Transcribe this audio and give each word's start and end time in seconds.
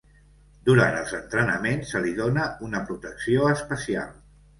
Durant 0.69 0.95
els 1.01 1.11
entrenaments, 1.17 1.91
se 1.91 2.01
li 2.05 2.13
dóna 2.21 2.47
una 2.69 2.81
protecció 2.87 3.45
especial. 3.51 4.09